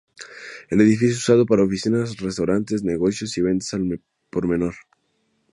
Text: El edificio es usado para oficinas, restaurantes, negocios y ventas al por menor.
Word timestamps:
El 0.71 0.81
edificio 0.81 1.09
es 1.11 1.17
usado 1.19 1.45
para 1.45 1.63
oficinas, 1.63 2.17
restaurantes, 2.17 2.81
negocios 2.83 3.37
y 3.37 3.41
ventas 3.43 3.71
al 3.75 4.01
por 4.31 4.47
menor. 4.47 4.73